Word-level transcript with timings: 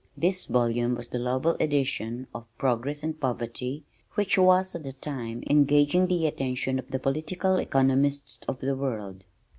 This 0.17 0.45
volume 0.45 0.95
was 0.95 1.09
the 1.09 1.19
Lovell 1.19 1.55
edition 1.59 2.25
of 2.33 2.47
Progress 2.57 3.03
and 3.03 3.19
Poverty 3.21 3.85
which 4.15 4.35
was 4.35 4.73
at 4.73 4.83
that 4.83 4.99
time 4.99 5.43
engaging 5.47 6.07
the 6.07 6.25
attention 6.25 6.79
of 6.79 6.89
the 6.89 6.97
political 6.97 7.57
economists 7.57 8.39
of 8.47 8.59
the 8.61 8.75
world. 8.75 9.23